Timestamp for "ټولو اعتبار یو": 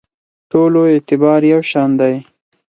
0.51-1.61